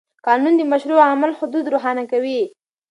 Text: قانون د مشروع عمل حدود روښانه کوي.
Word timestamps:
قانون 0.27 0.53
د 0.57 0.61
مشروع 0.71 1.01
عمل 1.11 1.31
حدود 1.39 1.65
روښانه 1.73 2.03
کوي. 2.11 2.41